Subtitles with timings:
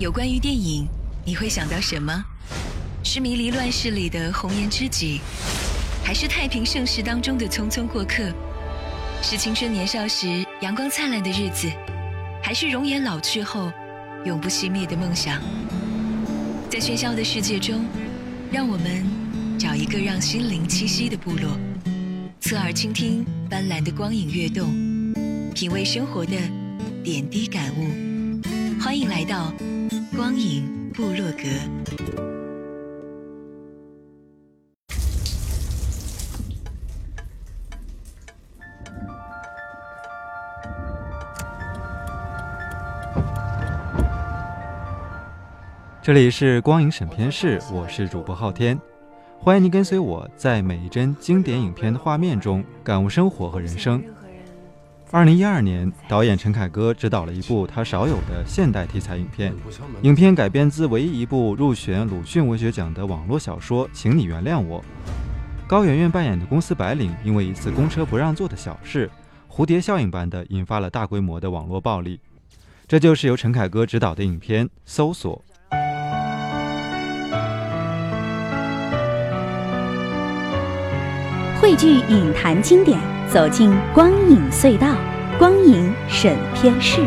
[0.00, 0.88] 有关于电影，
[1.26, 2.24] 你会想到什么？
[3.04, 5.20] 是迷离乱世里的红颜知己，
[6.02, 8.32] 还是太平盛世当中的匆匆过客？
[9.20, 11.70] 是青春年少时阳光灿烂的日子，
[12.42, 13.70] 还是容颜老去后
[14.24, 15.38] 永不熄灭的梦想？
[16.70, 17.84] 在喧嚣的世界中，
[18.50, 19.04] 让我们
[19.58, 21.50] 找一个让心灵栖息的部落，
[22.40, 24.72] 侧耳倾听斑斓的光影跃动，
[25.52, 26.32] 品味生活的
[27.04, 28.40] 点滴感悟。
[28.80, 29.52] 欢迎来到。
[30.20, 31.44] 光影部落格。
[46.02, 48.78] 这里是光影审片室，我是主播昊天，
[49.38, 54.04] 欢迎您跟随我在每一帧经典影片的画面中感悟生活和人生。
[55.12, 59.52] 二零一二年，导演陈凯歌执导了一部他少有的现代题材影片。
[60.02, 64.78] 影片改编自唯一一部入选鲁迅文学奖的网络小说《请你原谅我》。
[65.66, 69.10] 高圆圆扮演的公司白领，因为一次公车不让座的小事，
[69.48, 72.20] 蝴蝶效应般的引发了大规模的网络暴力。
[72.86, 75.42] 这就是由陈凯歌执导的影片《搜索》。
[81.60, 83.19] 汇聚影坛经典。
[83.32, 84.88] 走进光影隧道，
[85.38, 87.00] 光影审片室。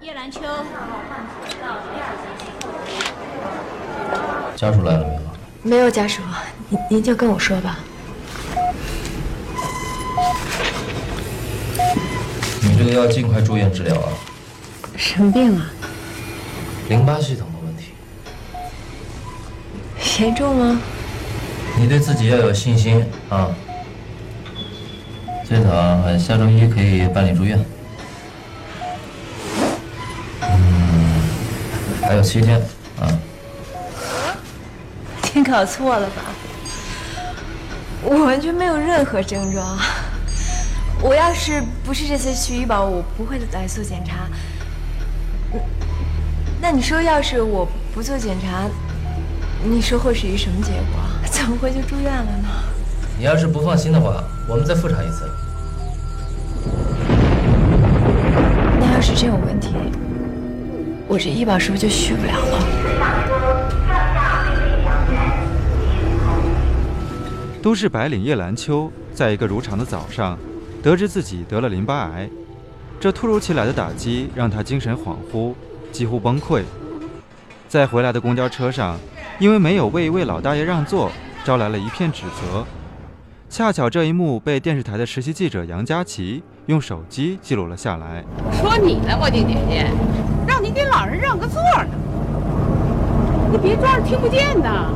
[0.00, 0.40] 叶兰秋，
[4.56, 5.20] 家属来了没有？
[5.62, 6.20] 没有家属，
[6.68, 7.78] 您您就跟我说吧。
[12.60, 14.08] 你这个要尽快住院治疗啊！
[14.96, 15.70] 什么病啊？
[16.88, 17.46] 淋巴系统。
[20.22, 20.80] 严重吗？
[21.76, 23.48] 你对自己要有信心啊！
[25.44, 27.58] 最早下周一可以办理住院。
[30.42, 31.20] 嗯，
[32.02, 32.60] 还有七天
[33.00, 33.10] 啊。
[35.34, 36.22] 你搞错了吧？
[38.04, 39.76] 我完全没有任何症状。
[41.00, 44.28] 我要是不是这次去医保，我不会来做检查。
[46.60, 48.68] 那你说，要是我不做检查？
[49.64, 51.00] 你说会是一什么结果？
[51.30, 52.48] 怎么会就住院了呢？
[53.18, 55.30] 你要是不放心的话，我们再复查一次。
[58.80, 59.74] 那要是真有问题，
[61.06, 62.58] 我这医保是不是就续不了了？
[67.62, 70.36] 都市白领叶兰秋，在一个如常的早上，
[70.82, 72.28] 得知自己得了淋巴癌，
[72.98, 75.54] 这突如其来的打击让他精神恍惚，
[75.92, 76.62] 几乎崩溃。
[77.68, 78.98] 在回来的公交车上。
[79.38, 81.10] 因为没有为一位老大爷让座，
[81.44, 82.64] 招来了一片指责。
[83.48, 88.24] 恰巧这一幕被电视台的实习记者杨佳琪用手机记录了下来。
[88.52, 89.86] 说你呢，墨镜姐姐，
[90.46, 91.86] 让你给老人让个座呢，
[93.52, 94.90] 你别装着听不见呐。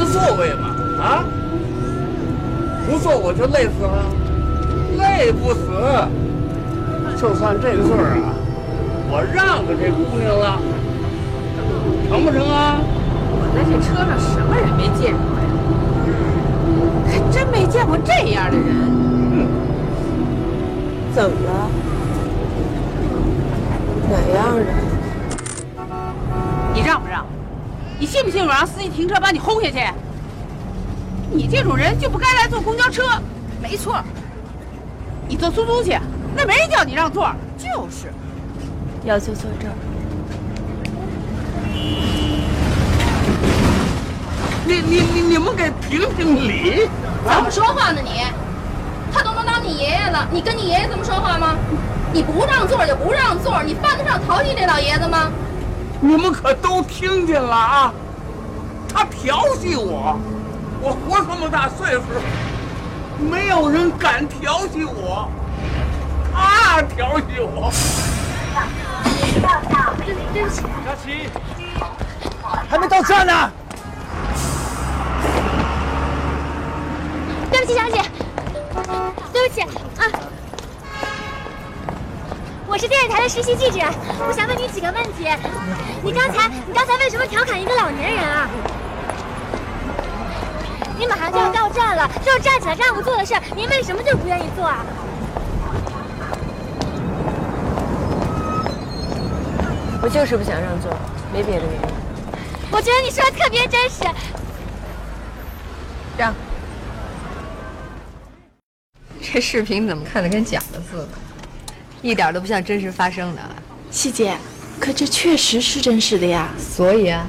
[0.00, 0.74] 个座位吗？
[0.98, 1.24] 啊，
[2.88, 4.04] 不坐我就累死了，
[4.98, 5.60] 累不死。
[7.20, 8.32] 就算这个座儿啊，
[9.10, 10.58] 我让给这姑娘了，
[12.08, 12.80] 成不成啊？
[12.80, 15.44] 我在这车上什么人没见过呀？
[17.06, 18.66] 还真没见过这样的人。
[18.72, 19.46] 嗯
[21.12, 21.68] 怎么了？
[24.08, 24.64] 哪样的？
[28.00, 29.78] 你信不信我让司机停车把你轰下去？
[31.30, 33.02] 你这种人就不该来坐公交车。
[33.60, 34.02] 没错，
[35.28, 35.98] 你坐出租去，
[36.34, 37.30] 那没人叫你让座。
[37.58, 38.10] 就是，
[39.04, 39.74] 要就坐这儿。
[44.64, 46.88] 你你你你们给评评理！
[47.22, 48.22] 怎么说话呢你？
[49.12, 51.54] 他都能当你爷爷了，你跟你爷爷这么说话吗？
[52.14, 55.30] 你不让座就不让座，你犯得上淘气这老爷子吗？
[56.02, 57.92] 你们可都听见了啊！
[58.92, 60.18] 他调戏我，
[60.80, 62.02] 我活这么大岁数，
[63.22, 65.28] 没有人敢调戏我，
[66.32, 67.70] 他调戏我。
[70.32, 71.28] 对不起，佳琪，
[72.68, 73.50] 还没到站呢。
[77.50, 78.02] 对不起，小姐，
[79.32, 79.79] 对不起。
[82.70, 83.80] 我是电视台的实习记者，
[84.28, 85.26] 我想问你几个问题。
[86.04, 88.48] 你刚才，你刚才为什么调侃一个老年人啊？
[90.96, 92.08] 你马上就要到站了。
[92.24, 94.86] 就是站起来让不做的事儿，您为什么就不愿意做啊？
[100.00, 100.92] 我就是不想让座，
[101.32, 101.80] 没别的原因。
[102.70, 104.04] 我觉得你说的特别真实。
[106.16, 106.32] 让。
[109.20, 111.08] 这视频怎么看着跟假的似的，
[112.02, 113.42] 一点都不像真实发生的。
[113.90, 114.36] 细姐，
[114.78, 116.48] 可这确实是真实的呀。
[116.58, 117.26] 所以啊，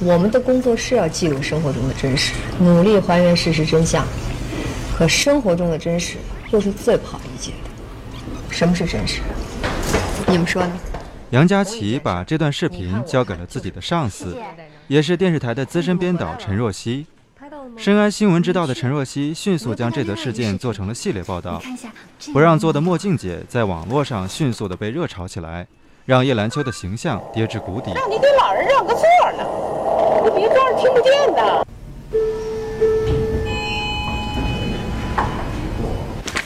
[0.00, 4.06] 我们的工作是要记录生活中的真实，努力还原事实真相。
[4.96, 6.16] 可生活中的真实
[6.52, 7.70] 又是最不好理解的。
[8.50, 9.20] 什么是真实？
[10.28, 10.72] 你们说呢？
[11.30, 14.36] 杨佳琪把这段视频交给了自己的上司，
[14.86, 17.06] 也是电视台的资深编导陈若曦。
[17.76, 21.60] 深谙新闻之道的陈若曦迅速将这则事件做成了系列报道。
[22.32, 25.66] 不让座的墨镜姐在网络上迅速的被热炒起来，
[26.06, 27.92] 让叶兰秋的形象跌至谷底。
[27.94, 29.02] 让你给老人让个座
[29.36, 29.44] 呢，
[30.24, 31.66] 你别装着听不见呢。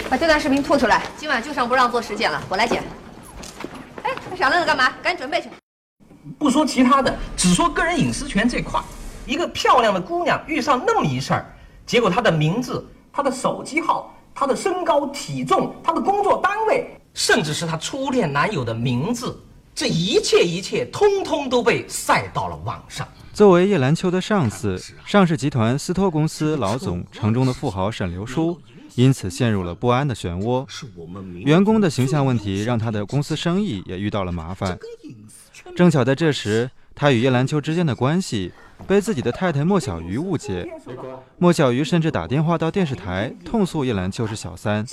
[0.09, 2.83] 把这段视频吐出来，今晚就剩不让座事件了，我来剪。
[4.03, 4.91] 哎，傻愣着干嘛？
[5.03, 5.51] 赶紧准备去。
[6.39, 8.81] 不说其他的，只说个人隐私权这块，
[9.29, 11.55] 一个漂亮的姑娘遇上那么一事儿，
[11.85, 12.83] 结果她的名字、
[13.13, 19.39] 她的手机号、她的身高体重、她的工作单位，甚至是她初恋男友的名字，
[19.75, 23.07] 这一切一切，通通都被晒到了网上。
[23.35, 28.59] 作为叶兰秋的上司，上市集团斯托公司老总城中的富豪沈流书。
[28.95, 30.67] 因此陷入了不安的漩涡，
[31.45, 34.77] 员工的形象问题让他的公司生意也遇到了麻烦。
[35.77, 38.51] 正巧在这时，他与叶兰秋之间的关系
[38.87, 40.67] 被自己的太太莫小鱼误解，
[41.37, 44.85] 莫小鱼甚至打电话到电视台痛诉叶兰秋是小三。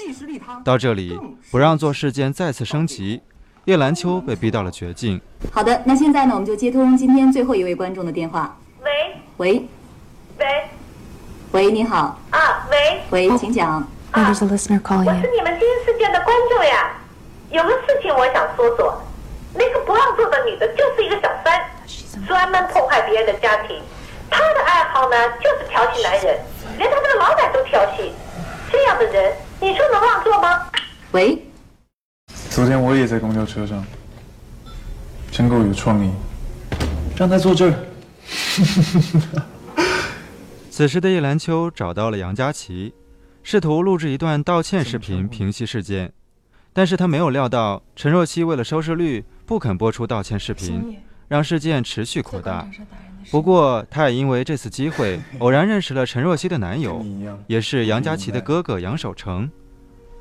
[0.63, 1.17] 到这里，
[1.51, 3.21] 不让座事件再次升级，
[3.65, 5.21] 叶兰秋被逼到了绝境。
[5.51, 8.57] 好的，那现在呢，我们就接通今天最后一位观众的电话。
[8.81, 8.91] 喂
[9.37, 9.67] 喂
[10.39, 10.45] 喂
[11.51, 13.87] 喂，你好啊，喂喂，请讲。
[14.11, 16.93] There's a listener calling 我是你们第一事件的观众呀，
[17.49, 19.01] 有个事情我想说说。
[19.57, 21.61] 那个不让座的女的就是一个小三，
[22.27, 23.81] 专门破坏别人的家庭。
[24.29, 26.39] 他的爱好呢就是调戏男人，
[26.77, 28.11] 连他们的老板都调戏。
[28.71, 30.69] 这样的人，你说能让座吗？
[31.11, 31.41] 喂。
[32.49, 33.85] 昨天我也在公交车上，
[35.31, 36.11] 真够有创意，
[37.17, 37.73] 让他坐这儿。
[40.71, 42.93] 此时的叶兰秋找到了杨佳琪。
[43.47, 46.11] 试图录制一段道歉视频平息事件，
[46.73, 52.67] 但是他没有料到陈若曦为了收视率不肯播出道歉视频，让事件持续扩大。
[53.31, 57.05] 不过，他也因为这次机会 偶然认识了陈若曦的男友，
[57.47, 59.49] 也是杨佳琪的哥哥杨守成。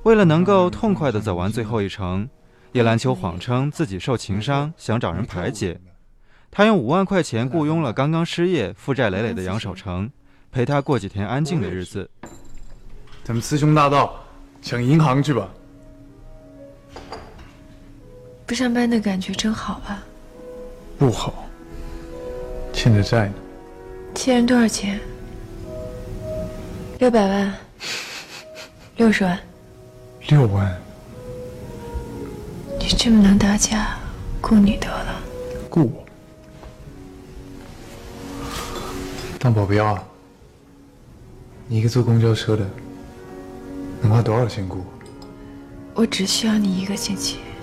[0.04, 2.28] 为了能够痛快地走完最后一程，
[2.72, 5.80] 叶兰秋谎称自己受情伤，想找人排解。
[6.50, 10.10] 他用五万块钱雇佣了刚刚失业、负债累累的杨守成，
[10.50, 12.08] 陪他过几天安静的日子。
[13.22, 14.14] 咱们雌雄大盗，
[14.62, 15.48] 抢银行去吧！
[18.46, 20.02] 不上班的感觉真好啊！
[21.04, 21.34] 不好，
[22.72, 23.34] 欠着债呢。
[24.14, 24.98] 欠人多少钱？
[26.98, 27.54] 六百万？
[28.96, 29.38] 六十万？
[30.28, 30.74] 六万？
[32.78, 33.98] 你这么能打架，
[34.40, 35.20] 雇你得了。
[35.68, 36.06] 雇我？
[39.38, 40.02] 当保镖啊？
[41.68, 42.66] 你一个坐公交车的。
[44.00, 44.78] 能花多少钱雇？
[45.92, 47.53] 我我只需要你一个星期，我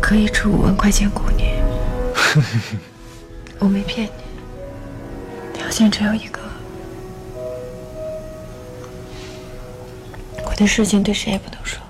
[0.00, 1.54] 可以出五万块钱雇你。
[3.60, 4.12] 我没骗你，
[5.52, 6.40] 条件只有一个，
[10.44, 11.82] 我的事情对谁也不能说。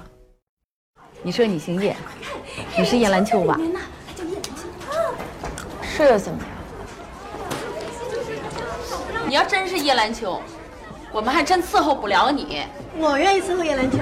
[1.23, 1.97] 你说你姓叶，
[2.77, 3.59] 你是叶兰秋吧？
[5.83, 6.49] 是又怎么样？
[9.29, 10.43] 你要真是叶兰秋。
[11.13, 12.63] 我们还真伺候不了你。
[12.97, 13.99] 我愿意伺候叶兰秋，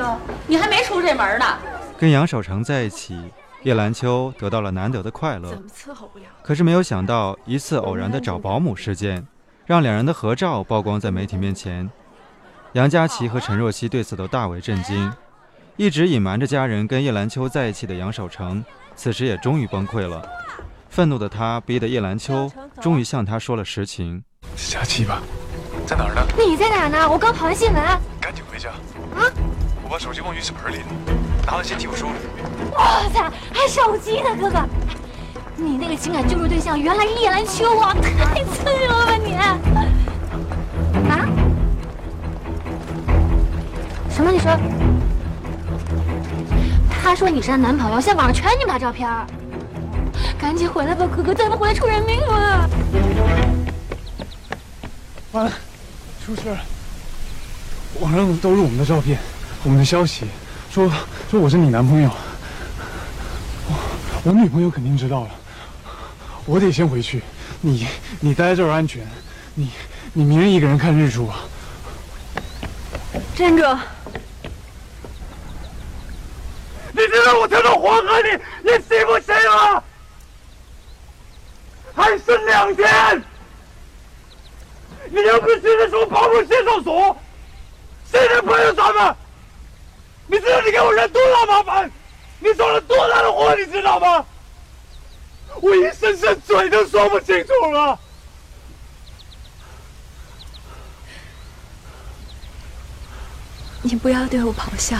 [0.46, 1.58] 你还没出这门呢。
[1.98, 3.18] 跟杨守成在一起，
[3.62, 5.50] 叶兰秋得到了难得的快乐。
[5.50, 6.24] 怎么伺候不了？
[6.42, 9.26] 可是没有想到，一次偶然的找保姆事件，
[9.66, 11.90] 让两人的合照曝光在媒体面前。
[12.72, 15.12] 杨佳琪和陈若曦对此都大为震惊。
[15.76, 20.22] 一直隐瞒着家人跟叶兰秋在一起的杨守成，此时也终于崩溃了。
[20.88, 22.50] 愤怒的他逼得叶兰秋
[22.80, 24.22] 终于向他说了实情。
[24.56, 25.22] 是佳琪吧？
[25.86, 26.22] 在哪儿呢？
[26.36, 27.08] 你在哪儿呢？
[27.10, 27.82] 我刚跑完新闻。
[28.20, 28.70] 赶紧回家。
[28.70, 29.26] 啊！
[29.82, 30.84] 我把手机忘浴室盆里了，
[31.50, 32.12] 拿了先替我收了。
[32.76, 33.22] 哇塞，
[33.54, 34.68] 还手机呢，哥哥！
[35.56, 37.96] 你那个情感救助对象原来是叶兰秋啊，
[38.34, 39.32] 太刺激了吧你！
[39.32, 39.58] 啊？
[44.10, 44.30] 什么？
[44.30, 44.54] 你说？
[47.02, 49.08] 他说你是他男朋友，现在网上全你们俩照片。
[50.38, 52.68] 赶紧回来吧，哥哥，再不回来出人命了。
[55.32, 55.52] 完了。
[56.26, 56.58] 出事了，
[58.00, 59.18] 网上都是我们的照片，
[59.64, 60.26] 我们的消息，
[60.70, 60.90] 说
[61.30, 62.10] 说我是你男朋友。
[63.66, 63.74] 我
[64.24, 65.30] 我女朋友肯定知道了，
[66.44, 67.22] 我得先回去。
[67.60, 67.86] 你
[68.20, 69.06] 你待在这儿安全，
[69.54, 69.70] 你
[70.12, 71.40] 你明天一个人看日出啊。
[73.34, 73.62] 站住！
[76.92, 78.28] 你知道我跳到黄河里，
[78.62, 79.82] 你信不信啊？
[81.94, 83.24] 还剩两天，
[85.10, 87.16] 你要不信的时候跑我介绍所，
[88.10, 89.16] 谁能帮得上吗？
[90.68, 91.90] 你给我惹多大麻烦？
[92.40, 94.22] 你闯了多大的祸，你知道吗？
[95.62, 97.98] 我一声声嘴都说不清楚了。
[103.80, 104.98] 你不要对我咆哮，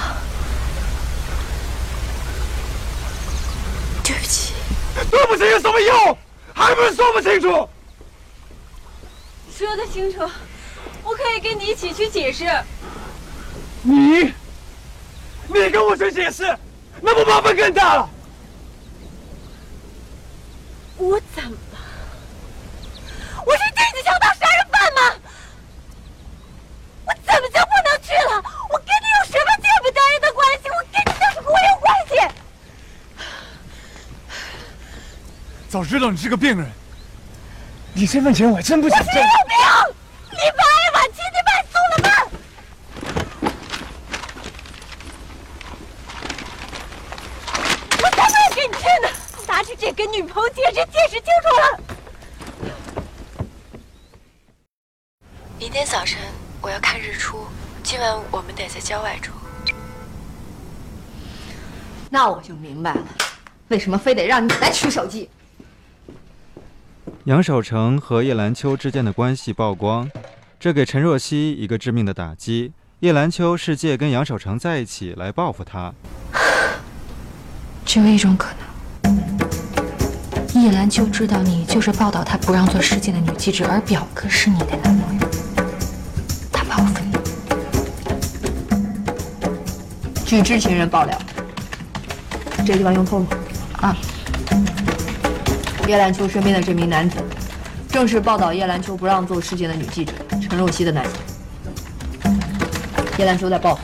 [4.02, 4.54] 对不起。
[5.10, 6.18] 对不起有什么用？
[6.54, 7.68] 还不是说不清楚？
[9.54, 10.20] 说得清楚，
[11.02, 12.46] 我可以跟你一起去解释。
[13.82, 14.32] 你，
[15.48, 16.56] 你跟我去解释，
[17.00, 18.10] 那不麻烦更大了？
[20.96, 21.78] 我怎么了？
[23.46, 25.00] 我是电子强盗杀人犯吗？
[27.06, 28.42] 我怎么就不能去了？
[28.70, 30.68] 我跟你有什么见不得人的关系？
[30.68, 32.12] 我跟你就是国有关系。
[35.68, 36.70] 早知道你是个病人，
[37.94, 39.06] 你这份钱我还真不想挣。
[39.06, 39.56] 我是有病！
[40.30, 42.10] 你把爱晚期你卖送了吗？
[48.00, 49.08] 我才没有给你去呢！
[49.46, 51.80] 拿着这根女朋友戒指，解释清楚了。
[55.58, 56.20] 明天早晨
[56.60, 57.36] 我要看日出，
[57.82, 59.30] 今晚我们得在郊外住。
[62.08, 63.02] 那我就明白了，
[63.68, 65.28] 为什么非得让你来取手机。
[67.24, 70.10] 杨守成和叶兰秋之间的关系曝光，
[70.58, 72.72] 这给陈若曦一个致命的打击。
[73.00, 75.92] 叶兰秋是借跟杨守成在一起来报复他。
[77.84, 78.54] 只有一种可
[79.02, 79.28] 能，
[80.54, 85.27] 叶兰秋知道你就是报道她不让做尸检的女记者，而表哥是你的男朋友，
[90.28, 91.18] 据知情人爆料，
[92.66, 93.26] 这地方用透了？
[93.80, 93.96] 啊。
[95.86, 97.16] 叶兰秋身边的这名男子，
[97.88, 101.12] 正是报道叶兰秋不让做事件的女记者陈若曦的男子。
[103.16, 103.80] 叶兰秋在报复。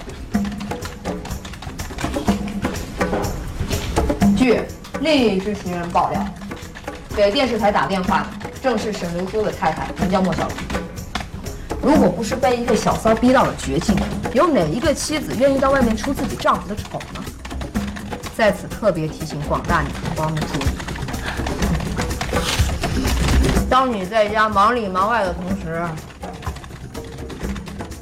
[4.36, 4.60] 据
[5.00, 6.22] 另一知情人爆料，
[7.16, 8.26] 给电视台打电话的
[8.62, 10.54] 正是沈流书的太太，名叫莫小璐。
[11.84, 13.94] 如果不是被一个小三逼到了绝境，
[14.32, 17.22] 有哪一个妻子愿意到外面出自己丈夫的丑呢？
[18.34, 20.64] 在此特别提醒广大女同胞们注意。
[23.68, 25.84] 当你在家忙里忙外的同时，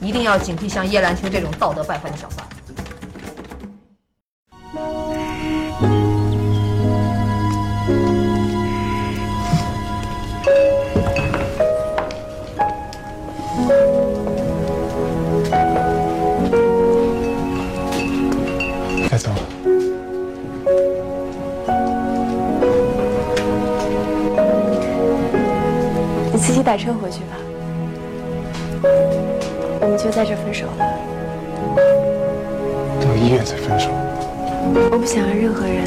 [0.00, 2.41] 一定要警惕像叶兰秋这种道德败坏的小三。
[26.74, 27.36] 你自己打车回去吧，
[29.80, 30.84] 我们就在这分手了。
[32.98, 33.90] 到医院再分手。
[34.90, 35.84] 我不想让任何人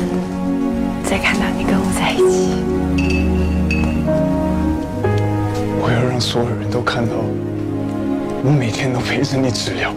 [1.04, 2.62] 再看到你跟我在一起。
[5.82, 7.16] 我要让所有人都看到，
[8.44, 9.92] 我每天都陪着你治疗。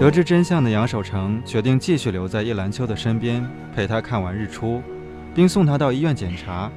[0.00, 4.82] 得知真相的杨守成决定继续留在叶兰秋的身边，陪她看完日出，
[5.34, 6.72] 并送她到医院检查。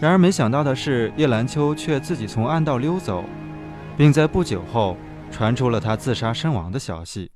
[0.00, 3.26] 然而没想到的是，叶兰秋却自己从暗道溜走，
[3.94, 4.96] 并在不久后
[5.30, 7.30] 传出了她自杀身亡的消息。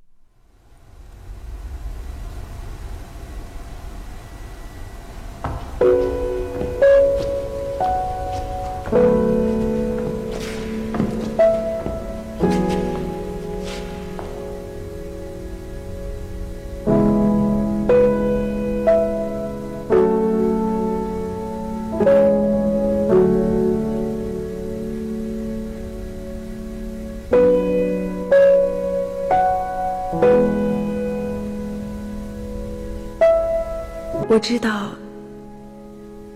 [34.45, 34.91] 知道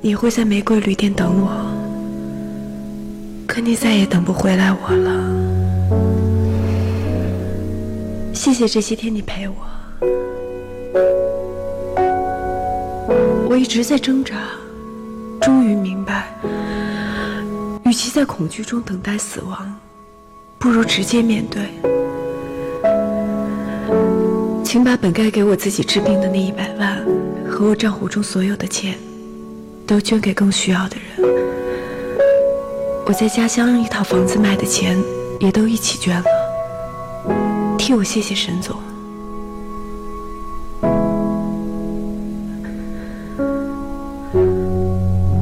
[0.01, 1.51] 你会在玫瑰旅店等我，
[3.47, 5.13] 可你再也等不回来我了。
[8.33, 9.55] 谢谢这些天你陪我，
[13.51, 14.37] 我一直在挣扎，
[15.43, 16.29] 终于明白，
[17.85, 19.79] 与其在恐惧中等待死亡，
[20.59, 21.61] 不如直接面对。
[24.69, 27.03] 请把本该给我自己治病的那一百万，
[27.49, 28.99] 和我账户中所有的钱，
[29.87, 31.27] 都捐给更需要的人。
[33.07, 34.95] 我在家乡一套房子卖的钱，
[35.41, 36.25] 也都一起捐了。
[37.79, 38.77] 替我谢谢沈总。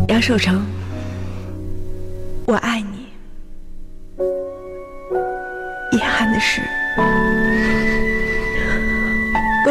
[0.07, 0.65] 杨守成，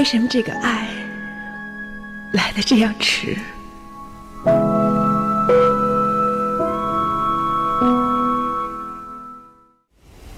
[0.06, 0.88] 什么这个爱
[2.34, 3.36] 来的这样迟？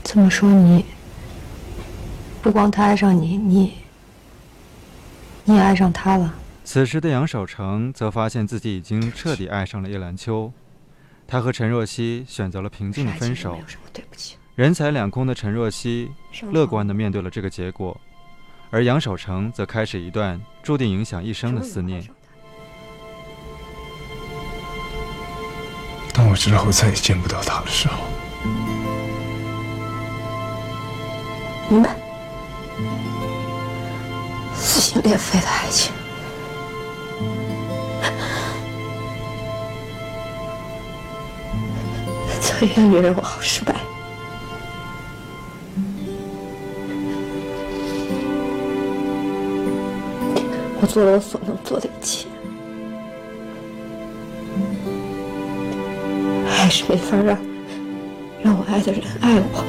[0.05, 0.85] 这么说，你
[2.41, 3.73] 不光他爱上你，你
[5.43, 6.33] 你也爱上他了。
[6.63, 10.53] 此时的杨守成则发现自己已经彻底爱上了叶兰秋，
[11.27, 13.59] 他和陈若曦选择了平静的分手。
[14.55, 16.09] 人财两空的陈若曦
[16.51, 17.99] 乐观地面对了这个结果，
[18.69, 22.05] 而杨守成则开始一段注定影响一生的思念。
[26.13, 28.03] 当我之后再也见不到他的时候，
[31.69, 31.95] 明白，
[34.55, 35.93] 撕心裂肺的爱情。
[42.41, 43.75] 做一个女人，我好失败。
[50.79, 52.27] 我做了我所能做的一切，
[56.47, 57.37] 还是没法让
[58.43, 59.65] 让我爱的人爱我。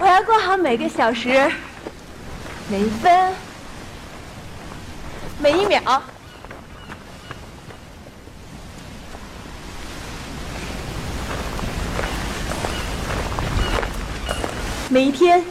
[0.00, 1.28] 我要过好每个小时，
[2.68, 3.32] 每一分，
[5.40, 6.02] 每一秒，
[14.90, 15.42] 每一天。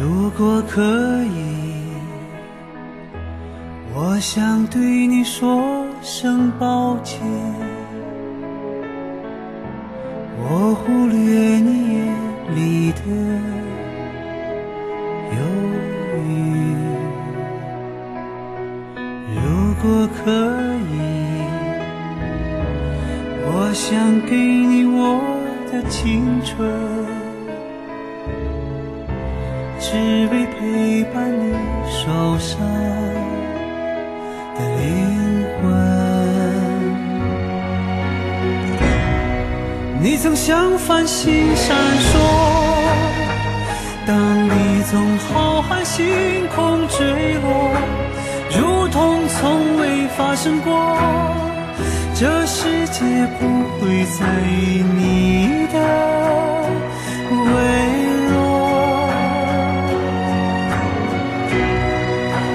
[0.00, 0.82] 如果可
[1.24, 1.44] 以，
[3.94, 5.84] 我想对你说。
[6.06, 7.18] 声抱歉，
[19.84, 20.32] 果可
[20.92, 20.96] 以，
[23.44, 25.20] 我想给你我
[25.70, 26.56] 的青春，
[29.78, 29.92] 只
[30.32, 31.52] 为陪伴你
[31.86, 32.58] 受伤
[34.56, 34.82] 的灵
[35.60, 35.62] 魂。
[40.00, 42.18] 你曾像繁星闪烁，
[44.06, 44.16] 当
[44.46, 47.76] 你从浩瀚星空坠落，
[48.94, 50.96] 如同从未发生过。
[52.14, 53.02] 这世界
[53.40, 53.44] 不
[53.80, 55.76] 会在意你的
[57.30, 57.44] 微
[58.30, 58.32] 弱，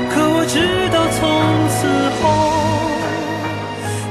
[0.10, 0.56] 可我知
[0.94, 1.20] 道从
[1.76, 1.78] 此
[2.22, 2.24] 后，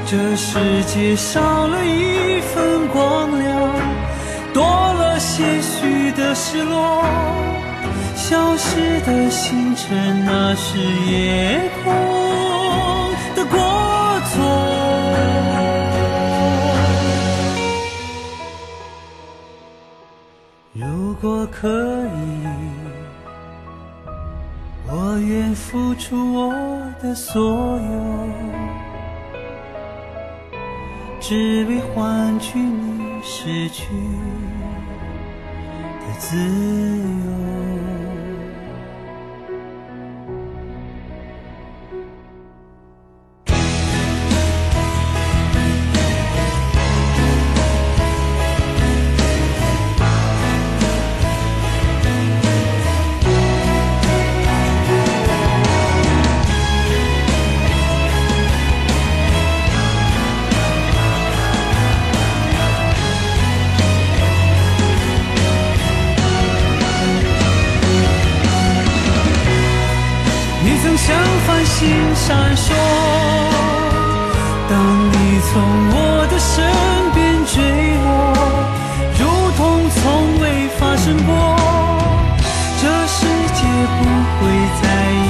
[0.05, 0.49] 这世
[0.83, 3.49] 界少了一份光亮，
[4.53, 5.17] 多了。
[5.19, 7.03] 些许的失落，
[8.15, 10.77] 消失的星辰，那是
[11.11, 11.85] 夜空
[13.35, 13.57] 的过
[14.29, 14.33] 错。
[20.73, 21.67] 如果可
[22.05, 22.47] 以，
[24.87, 26.53] 我愿付出我
[27.01, 27.79] 的所有，
[31.19, 33.85] 只为换取你失去
[35.99, 36.05] 的。
[36.17, 37.78] 自由。
[70.81, 71.15] 曾像
[71.45, 72.73] 繁星闪烁
[74.69, 74.73] 当
[75.11, 75.51] 你从
[75.91, 75.95] 我
[76.31, 76.55] 的身
[77.13, 77.53] 边坠
[78.05, 78.07] 落
[79.19, 79.21] 如
[79.57, 80.43] 同从未
[80.79, 81.29] 发生过
[82.81, 83.59] 这世界
[83.97, 84.01] 不
[84.39, 84.47] 会
[84.81, 84.83] 再
[85.25, 85.28] 有。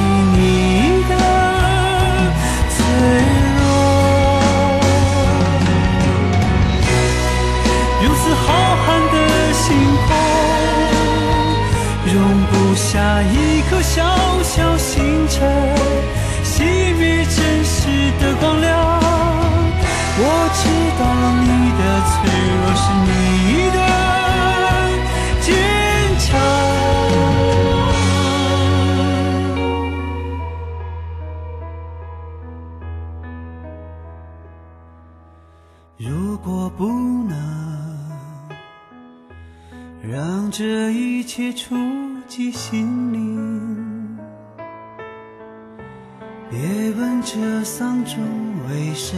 [15.42, 15.44] 爱
[16.44, 16.54] 熄
[16.98, 17.78] 灭真实
[18.20, 18.70] 的光亮，
[20.22, 20.24] 我
[20.54, 20.62] 知
[21.00, 21.02] 道
[21.40, 21.48] 你
[21.80, 22.18] 的脆
[22.58, 23.10] 弱是你
[23.76, 23.78] 的
[25.42, 25.48] 坚
[26.20, 26.28] 强。
[35.98, 36.88] 如果不
[37.28, 37.34] 能
[40.02, 41.76] 让这一切触
[42.28, 43.39] 及心灵。
[47.22, 48.16] 这丧钟
[48.70, 49.18] 为谁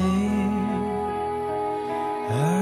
[2.30, 2.61] 而。